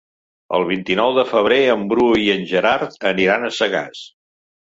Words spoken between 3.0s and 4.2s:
aniran a Sagàs.